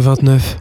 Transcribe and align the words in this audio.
29. 0.00 0.56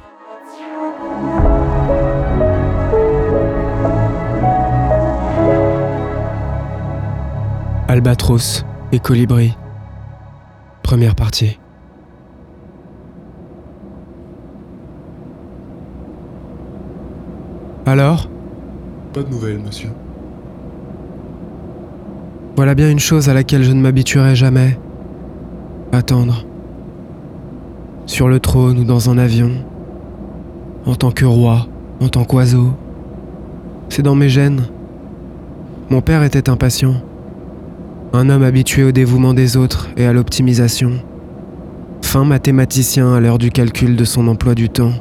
Albatros 7.87 8.65
et 8.91 8.99
Colibri. 8.99 9.57
Première 10.83 11.15
partie. 11.15 11.57
Alors? 17.85 18.29
Pas 19.13 19.23
de 19.23 19.29
nouvelles, 19.29 19.59
monsieur. 19.59 19.89
Voilà 22.57 22.75
bien 22.75 22.91
une 22.91 22.99
chose 22.99 23.29
à 23.29 23.33
laquelle 23.33 23.63
je 23.63 23.71
ne 23.71 23.81
m'habituerai 23.81 24.35
jamais. 24.35 24.77
Attendre. 25.93 26.48
Sur 28.09 28.27
le 28.27 28.39
trône 28.39 28.79
ou 28.79 28.83
dans 28.85 29.11
un 29.11 29.19
avion. 29.19 29.51
En 30.87 30.95
tant 30.95 31.11
que 31.11 31.25
roi, 31.25 31.67
en 32.01 32.07
tant 32.07 32.23
qu'oiseau. 32.23 32.73
C'est 33.89 34.01
dans 34.01 34.15
mes 34.15 34.29
gènes. 34.29 34.63
Mon 35.91 36.01
père 36.01 36.23
était 36.23 36.49
impatient. 36.49 36.95
Un 38.13 38.31
homme 38.31 38.41
habitué 38.41 38.83
au 38.83 38.91
dévouement 38.91 39.35
des 39.35 39.57
autres 39.57 39.89
et 39.95 40.07
à 40.07 40.11
l'optimisation. 40.11 40.93
Fin 42.01 42.25
mathématicien 42.25 43.13
à 43.13 43.19
l'heure 43.19 43.37
du 43.37 43.51
calcul 43.51 43.95
de 43.95 44.05
son 44.05 44.27
emploi 44.27 44.55
du 44.55 44.69
temps. 44.69 44.93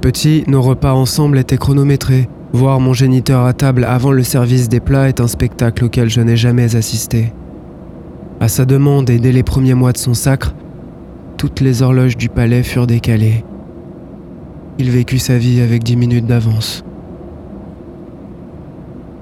Petit, 0.00 0.42
nos 0.48 0.60
repas 0.60 0.92
ensemble 0.92 1.38
étaient 1.38 1.58
chronométrés. 1.58 2.28
Voir 2.52 2.80
mon 2.80 2.94
géniteur 2.94 3.44
à 3.44 3.52
table 3.52 3.84
avant 3.84 4.10
le 4.10 4.24
service 4.24 4.68
des 4.68 4.80
plats 4.80 5.08
est 5.08 5.20
un 5.20 5.28
spectacle 5.28 5.84
auquel 5.84 6.10
je 6.10 6.20
n'ai 6.20 6.36
jamais 6.36 6.74
assisté. 6.74 7.32
À 8.40 8.48
sa 8.48 8.64
demande 8.64 9.08
et 9.08 9.20
dès 9.20 9.30
les 9.30 9.44
premiers 9.44 9.74
mois 9.74 9.92
de 9.92 9.98
son 9.98 10.14
sacre, 10.14 10.52
toutes 11.36 11.60
les 11.60 11.82
horloges 11.82 12.16
du 12.16 12.28
palais 12.28 12.62
furent 12.62 12.86
décalées. 12.86 13.44
Il 14.78 14.90
vécut 14.90 15.18
sa 15.18 15.38
vie 15.38 15.60
avec 15.60 15.82
dix 15.82 15.96
minutes 15.96 16.26
d'avance. 16.26 16.84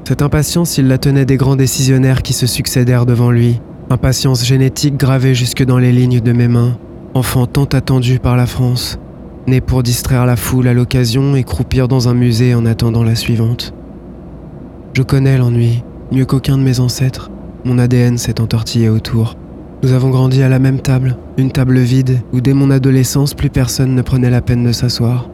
Cette 0.06 0.22
impatience, 0.22 0.78
il 0.78 0.86
la 0.86 0.98
tenait 0.98 1.24
des 1.24 1.36
grands 1.36 1.56
décisionnaires 1.56 2.22
qui 2.22 2.32
se 2.32 2.46
succédèrent 2.46 3.06
devant 3.06 3.30
lui. 3.30 3.60
Impatience 3.90 4.44
génétique 4.44 4.96
gravée 4.96 5.34
jusque 5.34 5.64
dans 5.64 5.78
les 5.78 5.92
lignes 5.92 6.20
de 6.20 6.32
mes 6.32 6.48
mains. 6.48 6.76
Enfant 7.14 7.46
tant 7.46 7.64
attendu 7.64 8.18
par 8.18 8.36
la 8.36 8.46
France. 8.46 8.98
Né 9.46 9.60
pour 9.60 9.82
distraire 9.82 10.26
la 10.26 10.36
foule 10.36 10.68
à 10.68 10.74
l'occasion 10.74 11.36
et 11.36 11.44
croupir 11.44 11.88
dans 11.88 12.08
un 12.08 12.14
musée 12.14 12.54
en 12.54 12.66
attendant 12.66 13.02
la 13.02 13.14
suivante. 13.14 13.74
Je 14.94 15.02
connais 15.02 15.38
l'ennui, 15.38 15.82
mieux 16.12 16.24
qu'aucun 16.24 16.58
de 16.58 16.62
mes 16.62 16.80
ancêtres. 16.80 17.30
Mon 17.64 17.78
ADN 17.78 18.18
s'est 18.18 18.40
entortillé 18.40 18.88
autour. 18.88 19.36
Nous 19.84 19.92
avons 19.92 20.08
grandi 20.08 20.42
à 20.42 20.48
la 20.48 20.58
même 20.58 20.80
table, 20.80 21.18
une 21.36 21.50
table 21.50 21.78
vide 21.78 22.22
où 22.32 22.40
dès 22.40 22.54
mon 22.54 22.70
adolescence 22.70 23.34
plus 23.34 23.50
personne 23.50 23.94
ne 23.94 24.00
prenait 24.00 24.30
la 24.30 24.40
peine 24.40 24.64
de 24.64 24.72
s'asseoir. 24.72 25.28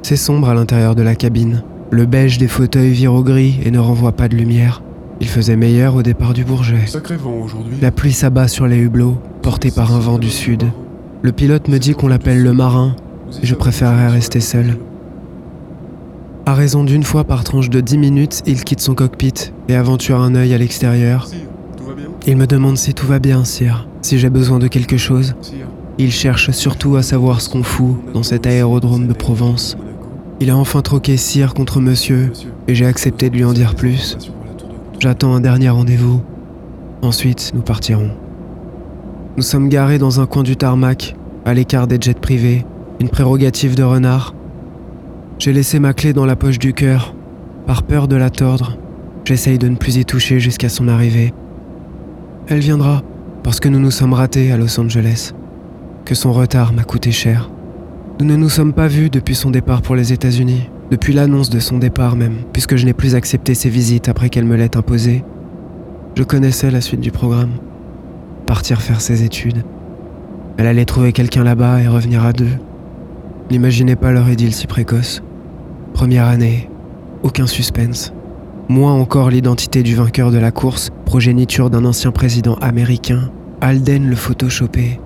C'est 0.00 0.16
sombre 0.16 0.48
à 0.48 0.54
l'intérieur 0.54 0.94
de 0.94 1.02
la 1.02 1.14
cabine. 1.14 1.62
Le 1.90 2.06
beige 2.06 2.38
des 2.38 2.48
fauteuils 2.48 2.92
vire 2.92 3.12
au 3.12 3.22
gris 3.22 3.60
et 3.66 3.70
ne 3.70 3.78
renvoie 3.78 4.12
pas 4.12 4.28
de 4.28 4.34
lumière. 4.34 4.82
Il 5.20 5.28
faisait 5.28 5.56
meilleur 5.56 5.94
au 5.94 6.02
départ 6.02 6.32
du 6.32 6.42
Bourget. 6.42 6.86
Sacré 6.86 7.18
vent 7.18 7.34
aujourd'hui. 7.34 7.76
La 7.82 7.90
pluie 7.90 8.14
s'abat 8.14 8.48
sur 8.48 8.66
les 8.66 8.78
hublots, 8.78 9.18
portée 9.42 9.70
par 9.70 9.94
un 9.94 9.98
vent 9.98 10.18
du 10.18 10.30
sud. 10.30 10.62
Le 11.20 11.32
pilote 11.32 11.68
me 11.68 11.76
dit 11.76 11.92
qu'on 11.92 12.08
l'appelle 12.08 12.42
le 12.42 12.54
marin, 12.54 12.96
et 13.42 13.46
je 13.46 13.54
préférerais 13.54 14.08
rester 14.08 14.40
seul. 14.40 14.78
À 16.46 16.54
raison 16.54 16.82
d'une 16.82 17.02
fois 17.02 17.24
par 17.24 17.44
tranche 17.44 17.68
de 17.68 17.82
10 17.82 17.98
minutes, 17.98 18.42
il 18.46 18.64
quitte 18.64 18.80
son 18.80 18.94
cockpit 18.94 19.52
et 19.68 19.74
aventure 19.74 20.18
un 20.18 20.34
œil 20.34 20.54
à 20.54 20.58
l'extérieur. 20.58 21.26
Sire, 21.26 21.40
tout 21.76 21.84
va 21.84 21.92
bien 21.92 22.06
Il 22.28 22.36
me 22.36 22.46
demande 22.46 22.76
si 22.76 22.92
tout 22.92 23.06
va 23.06 23.20
bien, 23.20 23.42
sire, 23.42 23.88
si 24.02 24.18
j'ai 24.18 24.28
besoin 24.28 24.58
de 24.58 24.68
quelque 24.68 24.98
chose. 24.98 25.34
Il 25.96 26.12
cherche 26.12 26.50
surtout 26.50 26.96
à 26.96 27.02
savoir 27.02 27.40
ce 27.40 27.48
qu'on 27.48 27.62
fout 27.62 27.96
dans 28.12 28.22
cet 28.22 28.46
aérodrome 28.46 29.06
de 29.06 29.14
Provence. 29.14 29.78
Il 30.38 30.50
a 30.50 30.56
enfin 30.58 30.82
troqué 30.82 31.16
sire 31.16 31.54
contre 31.54 31.80
monsieur, 31.80 32.30
et 32.68 32.74
j'ai 32.74 32.84
accepté 32.84 33.30
de 33.30 33.36
lui 33.36 33.44
en 33.44 33.54
dire 33.54 33.74
plus. 33.74 34.18
J'attends 35.00 35.34
un 35.34 35.40
dernier 35.40 35.70
rendez-vous. 35.70 36.20
Ensuite, 37.00 37.52
nous 37.54 37.62
partirons. 37.62 38.10
Nous 39.38 39.42
sommes 39.42 39.70
garés 39.70 39.98
dans 39.98 40.20
un 40.20 40.26
coin 40.26 40.42
du 40.42 40.54
tarmac, 40.54 41.16
à 41.46 41.54
l'écart 41.54 41.86
des 41.86 41.96
jets 41.98 42.12
privés, 42.12 42.66
une 43.00 43.08
prérogative 43.08 43.74
de 43.74 43.84
renard. 43.84 44.34
J'ai 45.38 45.54
laissé 45.54 45.78
ma 45.78 45.94
clé 45.94 46.12
dans 46.12 46.26
la 46.26 46.36
poche 46.36 46.58
du 46.58 46.74
cœur. 46.74 47.14
Par 47.66 47.84
peur 47.84 48.06
de 48.06 48.16
la 48.16 48.28
tordre, 48.28 48.76
j'essaye 49.24 49.56
de 49.56 49.68
ne 49.68 49.76
plus 49.76 49.96
y 49.96 50.04
toucher 50.04 50.40
jusqu'à 50.40 50.68
son 50.68 50.88
arrivée. 50.88 51.32
Elle 52.50 52.60
viendra, 52.60 53.02
parce 53.42 53.60
que 53.60 53.68
nous 53.68 53.78
nous 53.78 53.90
sommes 53.90 54.14
ratés 54.14 54.52
à 54.52 54.56
Los 54.56 54.80
Angeles. 54.80 55.34
Que 56.06 56.14
son 56.14 56.32
retard 56.32 56.72
m'a 56.72 56.82
coûté 56.82 57.12
cher. 57.12 57.50
Nous 58.18 58.24
ne 58.24 58.36
nous 58.36 58.48
sommes 58.48 58.72
pas 58.72 58.88
vus 58.88 59.10
depuis 59.10 59.34
son 59.34 59.50
départ 59.50 59.82
pour 59.82 59.94
les 59.96 60.14
États-Unis, 60.14 60.70
depuis 60.90 61.12
l'annonce 61.12 61.50
de 61.50 61.60
son 61.60 61.76
départ 61.76 62.16
même, 62.16 62.38
puisque 62.54 62.76
je 62.76 62.86
n'ai 62.86 62.94
plus 62.94 63.14
accepté 63.14 63.52
ses 63.52 63.68
visites 63.68 64.08
après 64.08 64.30
qu'elle 64.30 64.46
me 64.46 64.56
l'ait 64.56 64.78
imposée. 64.78 65.24
Je 66.16 66.22
connaissais 66.22 66.70
la 66.70 66.80
suite 66.80 67.02
du 67.02 67.10
programme. 67.10 67.52
Partir 68.46 68.80
faire 68.80 69.02
ses 69.02 69.24
études. 69.24 69.62
Elle 70.56 70.68
allait 70.68 70.86
trouver 70.86 71.12
quelqu'un 71.12 71.44
là-bas 71.44 71.82
et 71.82 71.86
revenir 71.86 72.24
à 72.24 72.32
deux. 72.32 72.56
N'imaginez 73.50 73.94
pas 73.94 74.10
leur 74.10 74.26
idylle 74.30 74.54
si 74.54 74.66
précoce. 74.66 75.22
Première 75.92 76.24
année, 76.24 76.70
aucun 77.22 77.46
suspense. 77.46 78.14
Moins 78.70 78.92
encore 78.92 79.30
l'identité 79.30 79.82
du 79.82 79.94
vainqueur 79.94 80.30
de 80.30 80.36
la 80.36 80.50
course, 80.50 80.90
progéniture 81.06 81.70
d'un 81.70 81.86
ancien 81.86 82.12
président 82.12 82.56
américain, 82.56 83.30
Alden 83.62 84.10
le 84.10 84.14
photoshopé. 84.14 85.00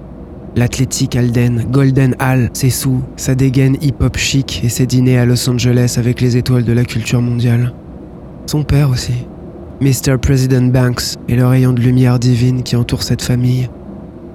L'athlétique 0.57 1.15
Alden, 1.15 1.67
Golden 1.71 2.17
Hall, 2.19 2.51
ses 2.55 2.71
sous, 2.71 3.03
sa 3.17 3.37
dégaine 3.37 3.77
hip-hop 3.81 4.17
chic 4.17 4.63
et 4.65 4.69
ses 4.69 4.87
dîners 4.87 5.17
à 5.17 5.27
Los 5.27 5.49
Angeles 5.49 5.95
avec 5.97 6.21
les 6.21 6.37
étoiles 6.37 6.65
de 6.65 6.73
la 6.73 6.85
culture 6.85 7.23
mondiale. 7.23 7.73
Son 8.47 8.65
père 8.65 8.91
aussi, 8.91 9.29
Mr. 9.81 10.19
President 10.21 10.73
Banks 10.73 11.17
et 11.29 11.37
le 11.37 11.47
rayon 11.47 11.73
de 11.73 11.81
lumière 11.81 12.19
divine 12.19 12.65
qui 12.65 12.75
entoure 12.75 13.05
cette 13.05 13.23
famille. 13.23 13.71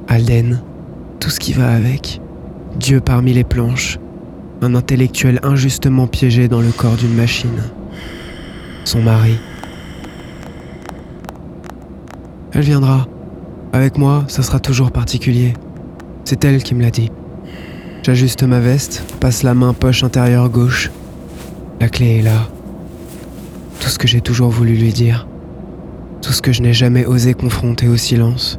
Alden, 0.07 0.61
tout 1.19 1.29
ce 1.29 1.41
qui 1.41 1.51
va 1.51 1.69
avec. 1.73 2.21
Dieu 2.79 3.01
parmi 3.01 3.33
les 3.33 3.43
planches, 3.43 3.99
un 4.61 4.73
intellectuel 4.73 5.41
injustement 5.43 6.07
piégé 6.07 6.47
dans 6.47 6.61
le 6.61 6.71
corps 6.71 6.95
d'une 6.95 7.13
machine. 7.13 7.61
Son 8.87 9.01
mari. 9.01 9.37
Elle 12.53 12.61
viendra. 12.61 13.05
Avec 13.73 13.97
moi, 13.97 14.23
ça 14.29 14.43
sera 14.43 14.61
toujours 14.61 14.91
particulier. 14.91 15.55
C'est 16.23 16.45
elle 16.45 16.63
qui 16.63 16.73
me 16.73 16.81
l'a 16.81 16.89
dit. 16.89 17.11
J'ajuste 18.01 18.43
ma 18.43 18.61
veste, 18.61 19.03
passe 19.19 19.43
la 19.43 19.53
main 19.53 19.73
poche 19.73 20.05
intérieure 20.05 20.49
gauche. 20.49 20.89
La 21.81 21.89
clé 21.89 22.19
est 22.19 22.21
là. 22.21 22.47
Tout 23.81 23.89
ce 23.89 23.99
que 23.99 24.07
j'ai 24.07 24.21
toujours 24.21 24.51
voulu 24.51 24.77
lui 24.77 24.93
dire. 24.93 25.27
Tout 26.21 26.31
ce 26.31 26.41
que 26.41 26.53
je 26.53 26.61
n'ai 26.61 26.71
jamais 26.71 27.05
osé 27.05 27.33
confronter 27.33 27.89
au 27.89 27.97
silence. 27.97 28.57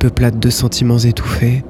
Peuplade 0.00 0.40
de 0.40 0.50
sentiments 0.50 0.98
étouffés. 0.98 1.62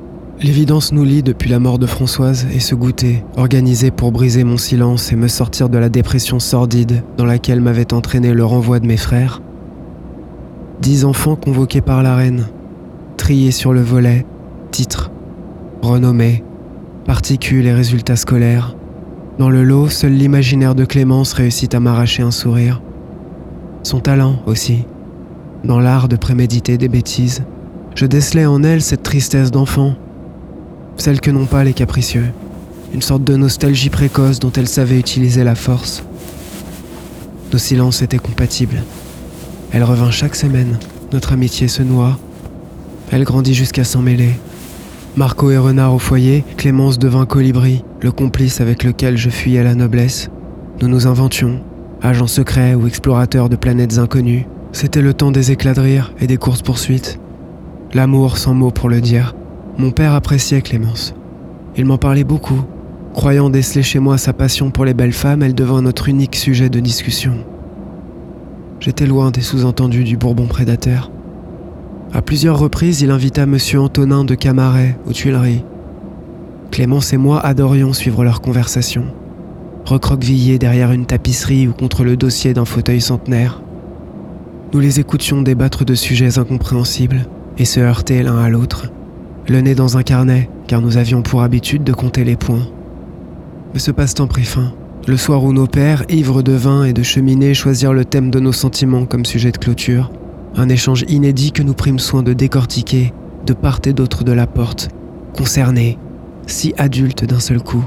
L'évidence 0.42 0.92
nous 0.92 1.04
lie 1.04 1.22
depuis 1.22 1.48
la 1.48 1.58
mort 1.58 1.78
de 1.78 1.86
Françoise 1.86 2.46
et 2.52 2.60
ce 2.60 2.74
goûter, 2.74 3.24
organisé 3.38 3.90
pour 3.90 4.12
briser 4.12 4.44
mon 4.44 4.58
silence 4.58 5.10
et 5.10 5.16
me 5.16 5.28
sortir 5.28 5.70
de 5.70 5.78
la 5.78 5.88
dépression 5.88 6.40
sordide 6.40 7.02
dans 7.16 7.24
laquelle 7.24 7.62
m'avait 7.62 7.94
entraîné 7.94 8.34
le 8.34 8.44
renvoi 8.44 8.78
de 8.78 8.86
mes 8.86 8.98
frères. 8.98 9.40
Dix 10.82 11.06
enfants 11.06 11.36
convoqués 11.36 11.80
par 11.80 12.02
la 12.02 12.14
reine, 12.16 12.48
triés 13.16 13.50
sur 13.50 13.72
le 13.72 13.80
volet, 13.80 14.26
titres, 14.72 15.10
renommées, 15.80 16.44
particules 17.06 17.66
et 17.66 17.72
résultats 17.72 18.16
scolaires. 18.16 18.76
Dans 19.38 19.48
le 19.48 19.64
lot, 19.64 19.88
seul 19.88 20.12
l'imaginaire 20.12 20.74
de 20.74 20.84
Clémence 20.84 21.32
réussit 21.32 21.74
à 21.74 21.80
m'arracher 21.80 22.22
un 22.22 22.30
sourire. 22.30 22.82
Son 23.82 24.00
talent 24.00 24.42
aussi, 24.44 24.84
dans 25.64 25.80
l'art 25.80 26.08
de 26.08 26.16
préméditer 26.16 26.76
des 26.76 26.88
bêtises. 26.88 27.42
Je 27.94 28.04
décelais 28.04 28.44
en 28.44 28.62
elle 28.62 28.82
cette 28.82 29.02
tristesse 29.02 29.50
d'enfant, 29.50 29.94
celle 30.96 31.20
que 31.20 31.30
n'ont 31.30 31.46
pas 31.46 31.64
les 31.64 31.72
capricieux, 31.72 32.26
une 32.92 33.02
sorte 33.02 33.24
de 33.24 33.36
nostalgie 33.36 33.90
précoce 33.90 34.38
dont 34.38 34.52
elle 34.52 34.68
savait 34.68 34.98
utiliser 34.98 35.44
la 35.44 35.54
force. 35.54 36.02
Nos 37.52 37.58
silences 37.58 38.02
étaient 38.02 38.18
compatibles. 38.18 38.82
Elle 39.72 39.84
revint 39.84 40.10
chaque 40.10 40.36
semaine, 40.36 40.78
notre 41.12 41.32
amitié 41.32 41.68
se 41.68 41.82
noua. 41.82 42.18
Elle 43.10 43.24
grandit 43.24 43.54
jusqu'à 43.54 43.84
s'en 43.84 44.02
mêler. 44.02 44.30
Marco 45.16 45.50
et 45.50 45.58
Renard 45.58 45.94
au 45.94 45.98
foyer, 45.98 46.44
Clémence 46.56 46.98
devint 46.98 47.24
colibri, 47.24 47.84
le 48.00 48.12
complice 48.12 48.60
avec 48.60 48.84
lequel 48.84 49.16
je 49.16 49.30
fuyais 49.30 49.62
la 49.62 49.74
noblesse. 49.74 50.28
Nous 50.82 50.88
nous 50.88 51.06
inventions, 51.06 51.60
agents 52.02 52.26
secrets 52.26 52.74
ou 52.74 52.86
explorateurs 52.86 53.48
de 53.48 53.56
planètes 53.56 53.98
inconnues. 53.98 54.46
C'était 54.72 55.00
le 55.00 55.14
temps 55.14 55.30
des 55.30 55.52
éclats 55.52 55.72
de 55.72 55.80
rire 55.80 56.12
et 56.20 56.26
des 56.26 56.36
courses-poursuites. 56.36 57.18
L'amour 57.94 58.36
sans 58.36 58.52
mots 58.52 58.70
pour 58.70 58.90
le 58.90 59.00
dire. 59.00 59.34
Mon 59.78 59.90
père 59.90 60.14
appréciait 60.14 60.62
Clémence. 60.62 61.14
Il 61.76 61.84
m'en 61.84 61.98
parlait 61.98 62.24
beaucoup. 62.24 62.62
Croyant 63.12 63.50
déceler 63.50 63.82
chez 63.82 63.98
moi 63.98 64.16
sa 64.16 64.32
passion 64.32 64.70
pour 64.70 64.86
les 64.86 64.94
belles 64.94 65.12
femmes, 65.12 65.42
elle 65.42 65.54
devint 65.54 65.82
notre 65.82 66.08
unique 66.08 66.36
sujet 66.36 66.70
de 66.70 66.80
discussion. 66.80 67.34
J'étais 68.80 69.06
loin 69.06 69.30
des 69.30 69.42
sous-entendus 69.42 70.04
du 70.04 70.16
Bourbon 70.16 70.46
prédateur. 70.46 71.10
À 72.14 72.22
plusieurs 72.22 72.58
reprises, 72.58 73.02
il 73.02 73.10
invita 73.10 73.44
Monsieur 73.44 73.80
Antonin 73.80 74.24
de 74.24 74.34
Camaret 74.34 74.98
aux 75.06 75.12
Tuileries. 75.12 75.64
Clémence 76.70 77.12
et 77.12 77.18
moi 77.18 77.40
adorions 77.40 77.92
suivre 77.92 78.24
leur 78.24 78.40
conversation, 78.40 79.04
recroquevillés 79.84 80.58
derrière 80.58 80.92
une 80.92 81.06
tapisserie 81.06 81.68
ou 81.68 81.72
contre 81.72 82.02
le 82.02 82.16
dossier 82.16 82.54
d'un 82.54 82.64
fauteuil 82.64 83.02
centenaire. 83.02 83.60
Nous 84.72 84.80
les 84.80 85.00
écoutions 85.00 85.42
débattre 85.42 85.84
de 85.84 85.94
sujets 85.94 86.38
incompréhensibles 86.38 87.26
et 87.58 87.66
se 87.66 87.80
heurter 87.80 88.22
l'un 88.22 88.38
à 88.38 88.48
l'autre, 88.48 88.90
le 89.48 89.60
nez 89.60 89.74
dans 89.74 89.96
un 89.96 90.02
carnet, 90.02 90.48
car 90.66 90.80
nous 90.80 90.96
avions 90.96 91.22
pour 91.22 91.42
habitude 91.42 91.84
de 91.84 91.92
compter 91.92 92.24
les 92.24 92.36
points. 92.36 92.66
Mais 93.72 93.78
ce 93.78 93.90
passe-temps 93.90 94.26
prit 94.26 94.44
fin, 94.44 94.72
le 95.06 95.16
soir 95.16 95.44
où 95.44 95.52
nos 95.52 95.66
pères, 95.66 96.04
ivres 96.08 96.42
de 96.42 96.52
vin 96.52 96.84
et 96.84 96.92
de 96.92 97.02
cheminée, 97.02 97.54
choisirent 97.54 97.92
le 97.92 98.04
thème 98.04 98.30
de 98.30 98.40
nos 98.40 98.52
sentiments 98.52 99.06
comme 99.06 99.24
sujet 99.24 99.52
de 99.52 99.58
clôture, 99.58 100.10
un 100.56 100.68
échange 100.68 101.04
inédit 101.08 101.52
que 101.52 101.62
nous 101.62 101.74
prîmes 101.74 101.98
soin 101.98 102.22
de 102.22 102.32
décortiquer 102.32 103.12
de 103.46 103.52
part 103.52 103.78
et 103.84 103.92
d'autre 103.92 104.24
de 104.24 104.32
la 104.32 104.48
porte, 104.48 104.88
concernés, 105.36 105.98
si 106.46 106.74
adultes 106.76 107.24
d'un 107.24 107.38
seul 107.38 107.60
coup. 107.60 107.84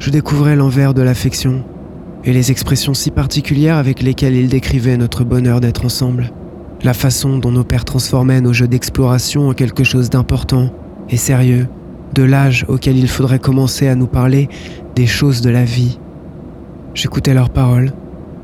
Je 0.00 0.10
découvrais 0.10 0.56
l'envers 0.56 0.94
de 0.94 1.02
l'affection 1.02 1.62
et 2.24 2.32
les 2.32 2.50
expressions 2.50 2.94
si 2.94 3.12
particulières 3.12 3.76
avec 3.76 4.02
lesquelles 4.02 4.34
ils 4.34 4.48
décrivaient 4.48 4.96
notre 4.96 5.22
bonheur 5.22 5.60
d'être 5.60 5.84
ensemble, 5.84 6.32
la 6.82 6.94
façon 6.94 7.38
dont 7.38 7.52
nos 7.52 7.62
pères 7.62 7.84
transformaient 7.84 8.40
nos 8.40 8.52
jeux 8.52 8.66
d'exploration 8.66 9.48
en 9.48 9.52
quelque 9.52 9.84
chose 9.84 10.10
d'important 10.10 10.70
et 11.10 11.16
sérieux, 11.16 11.68
de 12.14 12.22
l'âge 12.22 12.64
auquel 12.68 12.96
il 12.96 13.08
faudrait 13.08 13.38
commencer 13.38 13.88
à 13.88 13.94
nous 13.94 14.06
parler 14.06 14.48
des 14.94 15.06
choses 15.06 15.40
de 15.40 15.50
la 15.50 15.64
vie. 15.64 15.98
J'écoutais 16.94 17.34
leurs 17.34 17.50
paroles 17.50 17.92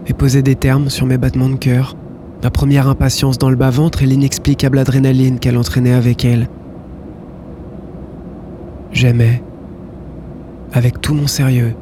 et 0.07 0.13
posais 0.13 0.43
des 0.43 0.55
termes 0.55 0.91
sur 0.91 1.07
mes 1.07 1.19
battements 1.19 1.49
de 1.49 1.57
cœur, 1.57 1.97
ma 2.43 2.51
première 2.51 2.89
impatience 2.89 3.39
dans 3.39 3.51
le 3.51 3.57
bas-ventre 3.57 4.03
et 4.03 4.07
l'inexplicable 4.07 4.79
adrénaline 4.79 5.39
qu'elle 5.39 5.59
entraînait 5.59 5.93
avec 5.93 6.25
elle. 6.25 6.49
J'aimais, 8.93 9.43
avec 10.73 11.01
tout 11.01 11.15
mon 11.15 11.27
sérieux, 11.27 11.75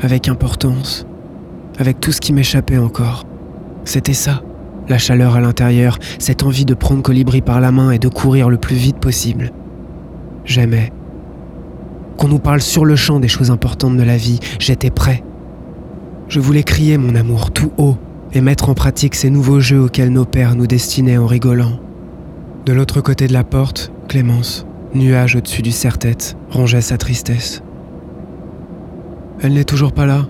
avec 0.00 0.28
importance, 0.28 1.06
avec 1.78 2.00
tout 2.00 2.12
ce 2.12 2.20
qui 2.20 2.32
m'échappait 2.32 2.78
encore. 2.78 3.24
C'était 3.84 4.14
ça, 4.14 4.42
la 4.88 4.98
chaleur 4.98 5.36
à 5.36 5.40
l'intérieur, 5.40 5.98
cette 6.18 6.42
envie 6.42 6.64
de 6.64 6.74
prendre 6.74 7.02
Colibri 7.02 7.40
par 7.40 7.60
la 7.60 7.72
main 7.72 7.90
et 7.90 7.98
de 7.98 8.08
courir 8.08 8.48
le 8.48 8.56
plus 8.56 8.76
vite 8.76 8.98
possible. 8.98 9.52
J'aimais. 10.46 10.92
Qu'on 12.16 12.28
nous 12.28 12.38
parle 12.38 12.62
sur 12.62 12.84
le 12.84 12.96
champ 12.96 13.20
des 13.20 13.28
choses 13.28 13.50
importantes 13.50 13.96
de 13.96 14.02
la 14.02 14.16
vie, 14.16 14.38
j'étais 14.58 14.90
prêt. 14.90 15.22
Je 16.28 16.40
voulais 16.40 16.62
crier 16.62 16.98
mon 16.98 17.14
amour 17.14 17.50
tout 17.50 17.72
haut 17.76 17.96
et 18.32 18.40
mettre 18.40 18.68
en 18.68 18.74
pratique 18.74 19.16
ces 19.16 19.28
nouveaux 19.28 19.60
jeux 19.60 19.82
auxquels 19.82 20.12
nos 20.12 20.24
pères 20.24 20.54
nous 20.54 20.66
destinaient 20.66 21.18
en 21.18 21.26
rigolant. 21.26 21.80
De 22.64 22.72
l'autre 22.72 23.00
côté 23.00 23.26
de 23.26 23.32
la 23.32 23.44
porte, 23.44 23.92
Clémence, 24.08 24.66
nuage 24.94 25.36
au-dessus 25.36 25.62
du 25.62 25.72
serre-tête, 25.72 26.36
rongeait 26.50 26.80
sa 26.80 26.96
tristesse. 26.96 27.62
Elle 29.42 29.54
n'est 29.54 29.64
toujours 29.64 29.92
pas 29.92 30.06
là, 30.06 30.26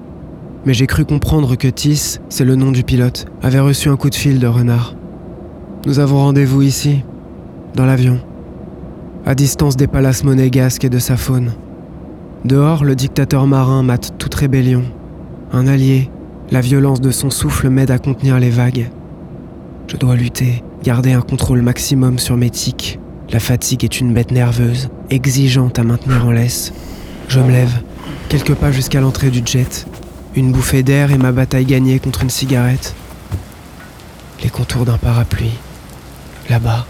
mais 0.65 0.75
j'ai 0.75 0.87
cru 0.87 1.05
comprendre 1.05 1.57
que 1.57 1.69
Tis, 1.69 2.21
c'est 2.29 2.45
le 2.45 2.57
nom 2.57 2.73
du 2.73 2.83
pilote, 2.83 3.27
avait 3.43 3.61
reçu 3.61 3.89
un 3.89 3.97
coup 3.97 4.11
de 4.11 4.15
fil 4.15 4.39
de 4.39 4.47
renard. 4.47 4.95
Nous 5.87 5.99
avons 5.99 6.19
rendez-vous 6.19 6.63
ici, 6.63 7.05
dans 7.75 7.87
l'avion, 7.87 8.21
à 9.27 9.35
distance 9.35 9.77
des 9.77 9.89
palaces 9.89 10.23
monégasques 10.23 10.85
et 10.85 10.89
de 10.89 11.01
sa 11.01 11.17
faune. 11.17 11.53
Dehors, 12.45 12.85
le 12.85 12.95
dictateur 12.95 13.49
marin 13.49 13.83
mate 13.83 14.15
toute 14.19 14.35
rébellion. 14.37 14.85
Un 15.53 15.67
allié, 15.67 16.11
la 16.53 16.61
violence 16.61 17.01
de 17.01 17.11
son 17.11 17.29
souffle 17.29 17.69
m'aide 17.69 17.91
à 17.91 17.99
contenir 17.99 18.39
les 18.39 18.51
vagues. 18.51 18.89
Je 19.89 19.97
dois 19.97 20.15
lutter, 20.15 20.63
garder 20.85 21.13
un 21.13 21.23
contrôle 21.23 21.61
maximum 21.61 22.21
sur 22.21 22.37
mes 22.37 22.51
tics. 22.51 23.01
La 23.33 23.41
fatigue 23.41 23.83
est 23.83 24.01
une 24.01 24.15
bête 24.15 24.31
nerveuse, 24.31 24.91
exigeante 25.11 25.81
à 25.81 25.83
maintenir 25.83 26.25
en 26.25 26.31
laisse. 26.31 26.73
Je 27.27 27.41
me 27.41 27.51
lève, 27.51 27.83
quelques 28.29 28.55
pas 28.55 28.71
jusqu'à 28.71 29.01
l'entrée 29.01 29.31
du 29.31 29.43
jet. 29.45 29.87
Une 30.37 30.53
bouffée 30.53 30.85
d'air 30.85 31.11
et 31.11 31.19
ma 31.19 31.33
bataille 31.33 31.65
gagnée 31.65 31.99
contre 31.99 32.23
une 32.23 32.31
cigarette. 32.31 32.95
Les 34.45 34.51
contours 34.51 34.85
d'un 34.85 34.99
parapluie. 34.99 35.59
Là-bas. 36.49 36.87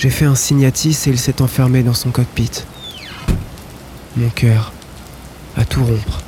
J'ai 0.00 0.08
fait 0.08 0.24
un 0.24 0.34
signe 0.34 0.64
à 0.64 0.70
Tis 0.70 0.96
et 1.06 1.10
il 1.10 1.18
s'est 1.18 1.42
enfermé 1.42 1.82
dans 1.82 1.92
son 1.92 2.08
cockpit. 2.08 2.50
Mon 4.16 4.30
cœur, 4.30 4.72
à 5.58 5.66
tout 5.66 5.84
rompre. 5.84 6.22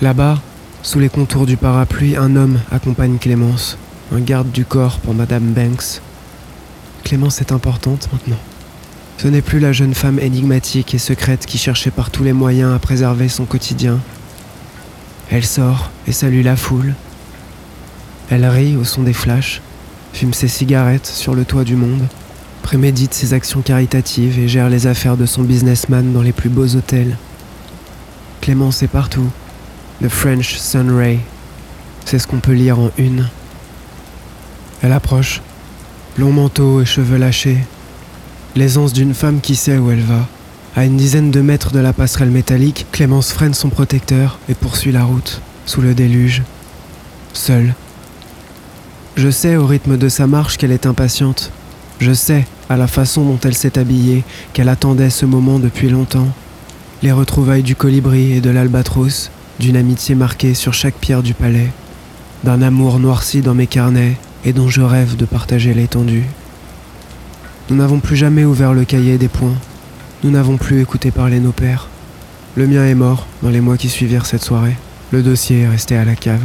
Là-bas, 0.00 0.40
sous 0.82 0.98
les 0.98 1.10
contours 1.10 1.44
du 1.44 1.58
parapluie, 1.58 2.16
un 2.16 2.36
homme 2.36 2.58
accompagne 2.72 3.18
Clémence, 3.18 3.76
un 4.14 4.20
garde 4.20 4.50
du 4.50 4.64
corps 4.64 4.98
pour 5.00 5.12
Madame 5.12 5.52
Banks. 5.52 6.00
Clémence 7.04 7.42
est 7.42 7.52
importante 7.52 8.08
maintenant. 8.10 8.40
Ce 9.18 9.28
n'est 9.28 9.42
plus 9.42 9.60
la 9.60 9.74
jeune 9.74 9.92
femme 9.92 10.18
énigmatique 10.20 10.94
et 10.94 10.98
secrète 10.98 11.44
qui 11.44 11.58
cherchait 11.58 11.90
par 11.90 12.10
tous 12.10 12.24
les 12.24 12.32
moyens 12.32 12.74
à 12.74 12.78
préserver 12.78 13.28
son 13.28 13.44
quotidien. 13.44 14.00
Elle 15.30 15.44
sort 15.44 15.90
et 16.06 16.12
salue 16.12 16.44
la 16.44 16.56
foule. 16.56 16.94
Elle 18.30 18.46
rit 18.46 18.78
au 18.78 18.84
son 18.84 19.02
des 19.02 19.12
flashs, 19.12 19.60
fume 20.12 20.34
ses 20.34 20.48
cigarettes 20.48 21.06
sur 21.06 21.34
le 21.34 21.44
toit 21.44 21.64
du 21.64 21.76
monde, 21.76 22.06
prémédite 22.62 23.14
ses 23.14 23.32
actions 23.32 23.62
caritatives 23.62 24.38
et 24.38 24.48
gère 24.48 24.68
les 24.68 24.86
affaires 24.86 25.16
de 25.16 25.26
son 25.26 25.42
businessman 25.42 26.12
dans 26.12 26.22
les 26.22 26.32
plus 26.32 26.48
beaux 26.48 26.76
hôtels. 26.76 27.16
Clémence 28.40 28.82
est 28.82 28.88
partout, 28.88 29.28
The 30.02 30.08
French 30.08 30.56
Sun 30.56 30.90
Ray. 30.90 31.20
C'est 32.04 32.18
ce 32.18 32.26
qu'on 32.26 32.40
peut 32.40 32.52
lire 32.52 32.78
en 32.78 32.90
une. 32.96 33.28
Elle 34.82 34.92
approche, 34.92 35.42
long 36.18 36.32
manteau 36.32 36.80
et 36.80 36.86
cheveux 36.86 37.18
lâchés. 37.18 37.58
L'aisance 38.56 38.92
d'une 38.92 39.14
femme 39.14 39.40
qui 39.40 39.56
sait 39.56 39.78
où 39.78 39.90
elle 39.90 40.00
va. 40.00 40.26
À 40.76 40.84
une 40.84 40.96
dizaine 40.96 41.30
de 41.30 41.40
mètres 41.40 41.72
de 41.72 41.80
la 41.80 41.92
passerelle 41.92 42.30
métallique, 42.30 42.86
Clémence 42.92 43.32
freine 43.32 43.54
son 43.54 43.68
protecteur 43.68 44.38
et 44.48 44.54
poursuit 44.54 44.92
la 44.92 45.04
route, 45.04 45.40
sous 45.66 45.82
le 45.82 45.94
déluge, 45.94 46.42
seule. 47.32 47.74
Je 49.16 49.28
sais 49.28 49.56
au 49.56 49.66
rythme 49.66 49.96
de 49.96 50.08
sa 50.08 50.26
marche 50.26 50.56
qu'elle 50.56 50.70
est 50.70 50.86
impatiente. 50.86 51.50
Je 51.98 52.12
sais, 52.12 52.46
à 52.68 52.76
la 52.76 52.86
façon 52.86 53.24
dont 53.24 53.38
elle 53.42 53.56
s'est 53.56 53.78
habillée, 53.78 54.22
qu'elle 54.52 54.68
attendait 54.68 55.10
ce 55.10 55.26
moment 55.26 55.58
depuis 55.58 55.90
longtemps. 55.90 56.28
Les 57.02 57.12
retrouvailles 57.12 57.64
du 57.64 57.74
colibri 57.74 58.32
et 58.32 58.40
de 58.40 58.50
l'albatros, 58.50 59.30
d'une 59.58 59.76
amitié 59.76 60.14
marquée 60.14 60.54
sur 60.54 60.72
chaque 60.72 60.94
pierre 60.94 61.22
du 61.22 61.34
palais, 61.34 61.70
d'un 62.44 62.62
amour 62.62 63.00
noirci 63.00 63.40
dans 63.40 63.54
mes 63.54 63.66
carnets 63.66 64.16
et 64.44 64.52
dont 64.52 64.68
je 64.68 64.80
rêve 64.80 65.16
de 65.16 65.24
partager 65.24 65.74
l'étendue. 65.74 66.24
Nous 67.68 67.76
n'avons 67.76 67.98
plus 67.98 68.16
jamais 68.16 68.44
ouvert 68.44 68.72
le 68.72 68.84
cahier 68.84 69.18
des 69.18 69.28
points. 69.28 69.56
Nous 70.22 70.30
n'avons 70.30 70.56
plus 70.56 70.80
écouté 70.80 71.10
parler 71.10 71.40
nos 71.40 71.52
pères. 71.52 71.88
Le 72.54 72.66
mien 72.66 72.84
est 72.84 72.94
mort 72.94 73.26
dans 73.42 73.50
les 73.50 73.60
mois 73.60 73.76
qui 73.76 73.88
suivirent 73.88 74.26
cette 74.26 74.44
soirée. 74.44 74.76
Le 75.10 75.22
dossier 75.22 75.62
est 75.62 75.68
resté 75.68 75.96
à 75.96 76.04
la 76.04 76.14
cave. 76.14 76.42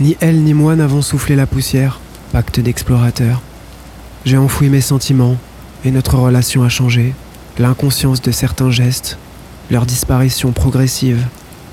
Ni 0.00 0.16
elle 0.20 0.42
ni 0.42 0.54
moi 0.54 0.76
n'avons 0.76 1.02
soufflé 1.02 1.34
la 1.34 1.46
poussière, 1.46 2.00
pacte 2.32 2.60
d'explorateur. 2.60 3.42
J'ai 4.24 4.36
enfoui 4.36 4.68
mes 4.68 4.80
sentiments 4.80 5.36
et 5.84 5.90
notre 5.90 6.16
relation 6.16 6.62
a 6.62 6.68
changé. 6.68 7.14
L'inconscience 7.58 8.22
de 8.22 8.30
certains 8.30 8.70
gestes, 8.70 9.18
leur 9.70 9.86
disparition 9.86 10.52
progressive 10.52 11.24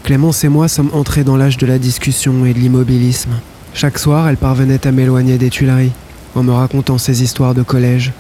Clémence 0.06 0.44
et 0.44 0.50
moi 0.50 0.68
sommes 0.68 0.92
entrés 0.94 1.24
dans 1.24 1.36
l'âge 1.36 1.58
de 1.58 1.66
la 1.66 1.80
discussion 1.80 2.46
et 2.46 2.54
de 2.54 2.60
l'immobilisme. 2.60 3.32
Chaque 3.74 3.98
soir, 3.98 4.28
elle 4.28 4.38
parvenait 4.38 4.86
à 4.86 4.92
m'éloigner 4.92 5.40
des 5.40 5.50
Tuileries, 5.50 5.94
en 6.36 6.44
me 6.44 6.52
racontant 6.52 7.00
ses 7.00 7.24
histoires 7.24 7.56
de 7.56 7.64
collège, 7.64 8.12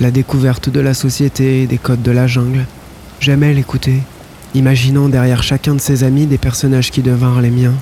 la 0.00 0.10
découverte 0.10 0.70
de 0.70 0.80
la 0.80 0.94
société 0.94 1.62
et 1.62 1.66
des 1.66 1.76
codes 1.76 2.00
de 2.00 2.10
la 2.10 2.26
jungle. 2.26 2.64
J'aimais 3.20 3.52
l'écouter, 3.52 4.00
imaginant 4.54 5.10
derrière 5.10 5.42
chacun 5.42 5.74
de 5.74 5.80
ses 5.80 6.04
amis 6.04 6.24
des 6.26 6.38
personnages 6.38 6.90
qui 6.90 7.02
devinrent 7.02 7.42
les 7.42 7.50
miens. 7.50 7.74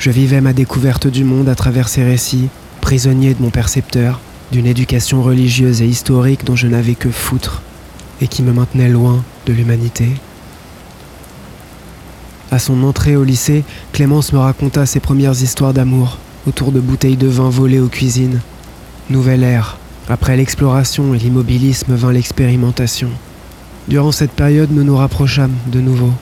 Je 0.00 0.10
vivais 0.10 0.40
ma 0.40 0.54
découverte 0.54 1.08
du 1.08 1.24
monde 1.24 1.50
à 1.50 1.54
travers 1.54 1.90
ses 1.90 2.02
récits, 2.02 2.48
prisonnier 2.80 3.34
de 3.34 3.42
mon 3.42 3.50
percepteur, 3.50 4.18
d'une 4.50 4.64
éducation 4.64 5.22
religieuse 5.22 5.82
et 5.82 5.86
historique 5.86 6.42
dont 6.46 6.56
je 6.56 6.68
n'avais 6.68 6.94
que 6.94 7.10
foutre, 7.10 7.60
et 8.22 8.26
qui 8.26 8.42
me 8.42 8.54
maintenait 8.54 8.88
loin 8.88 9.22
de 9.44 9.52
l'humanité. 9.52 10.08
À 12.50 12.58
son 12.58 12.82
entrée 12.82 13.14
au 13.14 13.24
lycée, 13.24 13.62
Clémence 13.92 14.32
me 14.32 14.38
raconta 14.38 14.86
ses 14.86 15.00
premières 15.00 15.42
histoires 15.42 15.74
d'amour, 15.74 16.16
autour 16.46 16.72
de 16.72 16.80
bouteilles 16.80 17.18
de 17.18 17.28
vin 17.28 17.50
volées 17.50 17.78
aux 17.78 17.88
cuisines. 17.88 18.40
Nouvelle 19.10 19.42
ère. 19.42 19.76
Après 20.08 20.34
l'exploration 20.34 21.12
et 21.12 21.18
l'immobilisme 21.18 21.94
vint 21.94 22.12
l'expérimentation. 22.12 23.10
Durant 23.86 24.12
cette 24.12 24.32
période, 24.32 24.70
nous 24.72 24.82
nous 24.82 24.96
rapprochâmes 24.96 25.56
de 25.66 25.82
nouveau. 25.82 26.14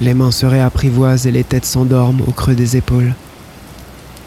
Les 0.00 0.14
mains 0.14 0.30
se 0.30 0.46
réapprivoisent 0.46 1.26
et 1.26 1.32
les 1.32 1.44
têtes 1.44 1.66
s'endorment 1.66 2.22
au 2.26 2.32
creux 2.32 2.54
des 2.54 2.76
épaules. 2.76 3.14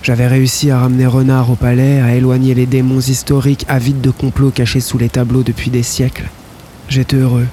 J'avais 0.03 0.27
réussi 0.27 0.69
à 0.69 0.79
ramener 0.79 1.05
Renard 1.05 1.49
au 1.49 1.55
palais, 1.55 2.01
à 2.01 2.13
éloigner 2.13 2.53
les 2.53 2.65
démons 2.65 2.99
historiques 2.99 3.65
avides 3.67 4.01
de 4.01 4.11
complots 4.11 4.51
cachés 4.51 4.81
sous 4.81 4.97
les 4.97 5.09
tableaux 5.09 5.43
depuis 5.43 5.71
des 5.71 5.83
siècles. 5.83 6.29
J'étais 6.89 7.15
heureux, 7.15 7.47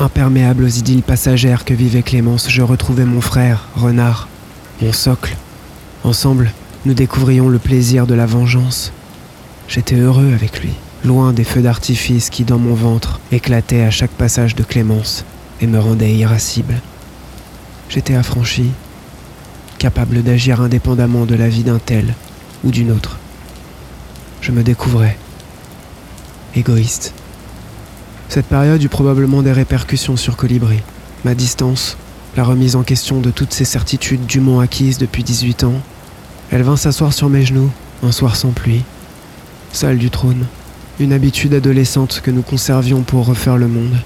Imperméable 0.00 0.62
aux 0.62 0.68
idylles 0.68 1.02
passagères 1.02 1.64
que 1.64 1.74
vivait 1.74 2.02
Clémence, 2.02 2.48
je 2.48 2.62
retrouvais 2.62 3.04
mon 3.04 3.20
frère, 3.20 3.66
Renard, 3.74 4.28
mon 4.80 4.92
socle. 4.92 5.36
Ensemble, 6.04 6.52
nous 6.86 6.94
découvrions 6.94 7.48
le 7.48 7.58
plaisir 7.58 8.06
de 8.06 8.14
la 8.14 8.24
vengeance. 8.24 8.92
J'étais 9.66 9.96
heureux 9.96 10.32
avec 10.32 10.62
lui. 10.62 10.70
loin 11.04 11.32
des 11.32 11.42
feux 11.42 11.62
d'artifice 11.62 12.30
qui, 12.30 12.44
dans 12.44 12.58
mon 12.58 12.74
ventre, 12.74 13.18
éclataient 13.32 13.82
à 13.82 13.90
chaque 13.90 14.12
passage 14.12 14.54
de 14.54 14.62
clémence 14.62 15.24
et 15.60 15.66
me 15.66 15.80
rendaient 15.80 16.14
irascible. 16.14 16.80
J'étais 17.88 18.14
affranchi, 18.14 18.70
capable 19.78 20.22
d'agir 20.22 20.60
indépendamment 20.60 21.24
de 21.24 21.34
la 21.34 21.48
vie 21.48 21.64
d'un 21.64 21.78
tel 21.78 22.14
ou 22.64 22.70
d'une 22.70 22.90
autre. 22.90 23.18
Je 24.42 24.52
me 24.52 24.62
découvrais 24.62 25.16
égoïste. 26.54 27.14
Cette 28.28 28.46
période 28.46 28.82
eut 28.82 28.90
probablement 28.90 29.42
des 29.42 29.52
répercussions 29.52 30.16
sur 30.16 30.36
Colibri. 30.36 30.80
Ma 31.24 31.34
distance, 31.34 31.96
la 32.36 32.44
remise 32.44 32.76
en 32.76 32.82
question 32.82 33.20
de 33.20 33.30
toutes 33.30 33.54
ces 33.54 33.64
certitudes 33.64 34.26
dûment 34.26 34.60
acquises 34.60 34.98
depuis 34.98 35.24
18 35.24 35.64
ans. 35.64 35.80
Elle 36.50 36.62
vint 36.62 36.76
s'asseoir 36.76 37.12
sur 37.14 37.30
mes 37.30 37.44
genoux, 37.44 37.70
un 38.02 38.12
soir 38.12 38.36
sans 38.36 38.50
pluie, 38.50 38.84
seule 39.72 39.98
du 39.98 40.10
trône, 40.10 40.46
une 41.00 41.14
habitude 41.14 41.54
adolescente 41.54 42.20
que 42.22 42.30
nous 42.30 42.42
conservions 42.42 43.02
pour 43.02 43.26
refaire 43.26 43.56
le 43.56 43.68
monde. 43.68 43.96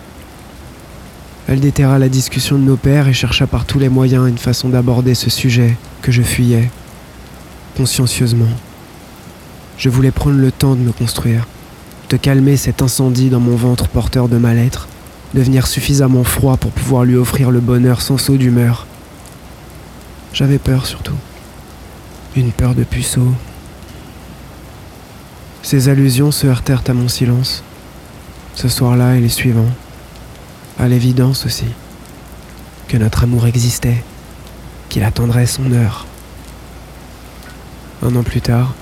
Elle 1.49 1.61
déterra 1.61 1.99
la 1.99 2.09
discussion 2.09 2.57
de 2.57 2.63
nos 2.63 2.77
pères 2.77 3.09
et 3.09 3.13
chercha 3.13 3.47
par 3.47 3.65
tous 3.65 3.79
les 3.79 3.89
moyens 3.89 4.29
une 4.29 4.39
façon 4.39 4.69
d'aborder 4.69 5.15
ce 5.15 5.29
sujet 5.29 5.77
que 6.01 6.13
je 6.13 6.23
fuyais, 6.23 6.71
consciencieusement. 7.77 8.49
Je 9.77 9.89
voulais 9.89 10.13
prendre 10.13 10.39
le 10.39 10.53
temps 10.53 10.77
de 10.77 10.81
me 10.81 10.93
construire, 10.93 11.49
de 12.11 12.17
calmer 12.17 12.57
cet 12.57 12.81
incendie 12.81 13.29
dans 13.29 13.41
mon 13.41 13.57
ventre 13.57 13.89
porteur 13.89 14.29
de 14.29 14.37
mal-être, 14.39 14.87
devenir 15.35 15.67
suffisamment 15.67 16.25
froid 16.25 16.57
pour 16.57 16.71
pouvoir 16.71 17.05
lui 17.05 17.17
offrir 17.17 17.51
le 17.51 17.61
bonheur 17.61 18.03
sans 18.03 18.19
saut 18.19 18.37
d'humeur. 18.37 18.87
J'avais 20.33 20.59
peur 20.59 20.87
surtout. 20.87 21.17
Une 22.37 22.53
peur 22.53 22.75
de 22.75 22.85
puceau. 22.85 23.35
Ces 25.63 25.89
allusions 25.89 26.31
se 26.31 26.47
heurtèrent 26.47 26.85
à 26.87 26.95
mon 26.95 27.09
silence, 27.09 27.65
ce 28.55 28.69
soir-là 28.69 29.17
et 29.17 29.21
les 29.21 29.29
suivants, 29.29 29.71
à 30.79 30.89
l'évidence 30.89 31.47
aussi, 31.47 31.67
que 32.89 32.97
notre 32.97 33.25
amour 33.25 33.47
existait, 33.47 34.03
qu'il 34.89 35.05
attendrait 35.05 35.47
son 35.47 35.73
heure. 35.73 36.07
Un 38.03 38.15
an 38.17 38.23
plus 38.23 38.41
tard, 38.41 38.75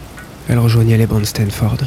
elle 0.48 0.58
rejoignait 0.58 0.96
les 0.96 1.06
bandes 1.06 1.26
Stanford. 1.26 1.78